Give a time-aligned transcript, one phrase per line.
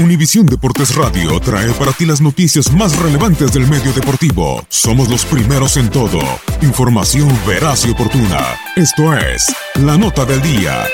[0.00, 4.64] Univisión Deportes Radio trae para ti las noticias más relevantes del medio deportivo.
[4.68, 6.20] Somos los primeros en todo.
[6.62, 8.38] Información veraz y oportuna.
[8.76, 10.84] Esto es La Nota del Día.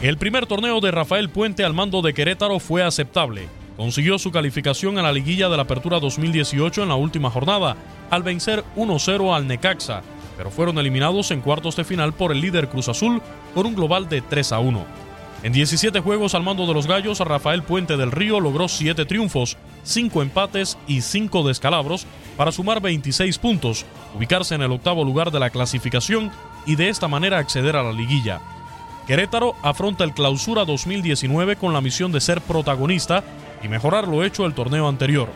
[0.00, 3.50] El primer torneo de Rafael Puente al mando de Querétaro fue aceptable.
[3.76, 7.76] Consiguió su calificación a la liguilla de la Apertura 2018 en la última jornada,
[8.08, 10.02] al vencer 1-0 al Necaxa,
[10.38, 13.20] pero fueron eliminados en cuartos de final por el líder Cruz Azul
[13.54, 15.11] por un global de 3 a 1.
[15.42, 19.56] En 17 juegos al mando de los Gallos, Rafael Puente del Río logró 7 triunfos,
[19.82, 25.40] 5 empates y 5 descalabros para sumar 26 puntos, ubicarse en el octavo lugar de
[25.40, 26.30] la clasificación
[26.64, 28.40] y de esta manera acceder a la liguilla.
[29.08, 33.24] Querétaro afronta el Clausura 2019 con la misión de ser protagonista
[33.64, 35.28] y mejorar lo hecho el torneo anterior.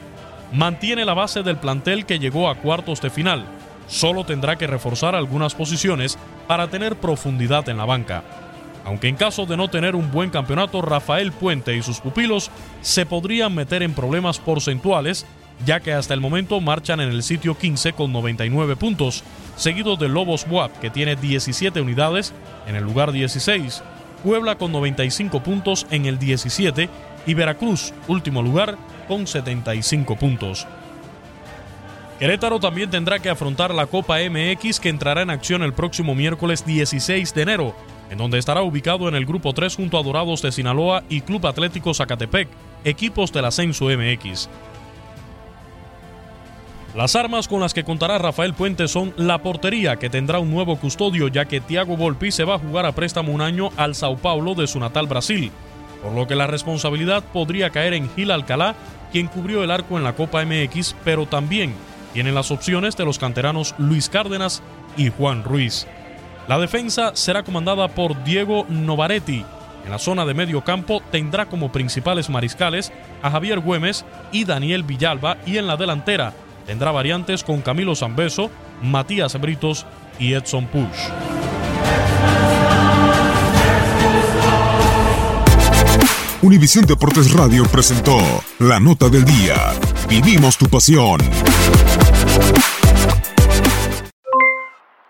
[0.53, 3.45] Mantiene la base del plantel que llegó a cuartos de final.
[3.89, 8.46] Solo tendrá que reforzar algunas posiciones para tener profundidad en la banca.
[8.87, 12.53] Aunque en caso de no tener un buen campeonato, Rafael Puente y sus pupilos
[12.83, 15.27] se podrían meter en problemas porcentuales,
[15.67, 19.25] ya que hasta el momento marchan en el sitio 15 con 99 puntos,
[19.57, 22.33] seguido de Lobos WAP, que tiene 17 unidades
[22.69, 23.83] en el lugar 16,
[24.23, 26.89] Puebla con 95 puntos en el 17
[27.27, 30.65] y Veracruz, último lugar, con 75 puntos.
[32.21, 36.65] Querétaro también tendrá que afrontar la Copa MX que entrará en acción el próximo miércoles
[36.65, 37.75] 16 de enero,
[38.11, 41.47] en donde estará ubicado en el grupo 3 junto a Dorados de Sinaloa y Club
[41.47, 42.49] Atlético Zacatepec,
[42.85, 44.49] equipos del Ascenso MX.
[46.95, 50.77] Las armas con las que contará Rafael Puente son la portería, que tendrá un nuevo
[50.77, 54.17] custodio ya que Thiago Volpi se va a jugar a préstamo un año al Sao
[54.17, 55.51] Paulo de su natal Brasil,
[56.03, 58.77] por lo que la responsabilidad podría caer en Gil Alcalá,
[59.13, 61.75] quien cubrió el arco en la Copa MX, pero también
[62.15, 64.63] tienen las opciones de los canteranos Luis Cárdenas
[64.97, 65.87] y Juan Ruiz.
[66.49, 69.45] La defensa será comandada por Diego Novaretti.
[69.85, 72.93] En la zona de medio campo tendrá como principales mariscales
[73.23, 76.33] a Javier Güemes y Daniel Villalba y en la delantera
[76.67, 78.51] tendrá variantes con Camilo Zambeso,
[78.83, 79.87] Matías Britos
[80.19, 81.11] y Edson Push.
[86.43, 88.19] Univisión Deportes Radio presentó
[88.59, 89.73] La Nota del Día.
[90.09, 91.21] Vivimos tu pasión.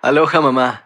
[0.03, 0.86] Aloha mamá,